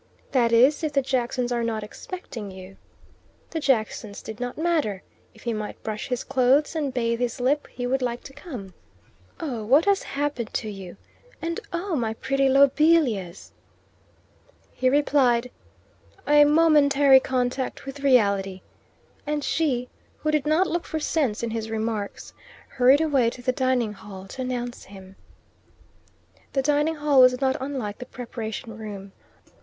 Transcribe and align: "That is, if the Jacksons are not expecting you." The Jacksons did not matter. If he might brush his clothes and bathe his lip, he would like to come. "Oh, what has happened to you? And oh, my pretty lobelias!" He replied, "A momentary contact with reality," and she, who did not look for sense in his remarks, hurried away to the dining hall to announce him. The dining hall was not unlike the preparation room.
"That 0.31 0.51
is, 0.51 0.83
if 0.83 0.93
the 0.93 1.03
Jacksons 1.03 1.51
are 1.51 1.61
not 1.63 1.83
expecting 1.83 2.49
you." 2.49 2.75
The 3.51 3.59
Jacksons 3.59 4.23
did 4.23 4.39
not 4.39 4.57
matter. 4.57 5.03
If 5.35 5.43
he 5.43 5.53
might 5.53 5.83
brush 5.83 6.07
his 6.07 6.23
clothes 6.23 6.75
and 6.75 6.91
bathe 6.91 7.19
his 7.19 7.39
lip, 7.39 7.67
he 7.67 7.85
would 7.85 8.01
like 8.01 8.23
to 8.23 8.33
come. 8.33 8.73
"Oh, 9.39 9.63
what 9.63 9.85
has 9.85 10.01
happened 10.01 10.51
to 10.55 10.71
you? 10.71 10.97
And 11.39 11.59
oh, 11.71 11.95
my 11.95 12.15
pretty 12.15 12.49
lobelias!" 12.49 13.51
He 14.73 14.89
replied, 14.89 15.51
"A 16.27 16.45
momentary 16.45 17.19
contact 17.19 17.85
with 17.85 17.99
reality," 17.99 18.61
and 19.27 19.43
she, 19.43 19.87
who 20.23 20.31
did 20.31 20.47
not 20.47 20.65
look 20.65 20.85
for 20.85 20.99
sense 20.99 21.43
in 21.43 21.51
his 21.51 21.69
remarks, 21.69 22.33
hurried 22.69 23.01
away 23.01 23.29
to 23.29 23.43
the 23.43 23.51
dining 23.51 23.93
hall 23.93 24.25
to 24.29 24.41
announce 24.41 24.85
him. 24.85 25.15
The 26.53 26.63
dining 26.63 26.95
hall 26.95 27.21
was 27.21 27.39
not 27.39 27.55
unlike 27.59 27.99
the 27.99 28.07
preparation 28.07 28.75
room. 28.79 29.11